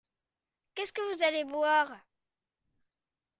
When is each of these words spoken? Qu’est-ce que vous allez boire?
Qu’est-ce 0.73 0.93
que 0.93 1.13
vous 1.15 1.23
allez 1.23 1.43
boire? 1.43 1.91